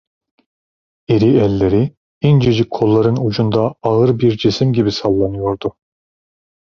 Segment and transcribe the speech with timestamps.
[1.07, 5.77] İri elleri incecik kolların ucunda ağır bir cisim gibi sallanıyordu.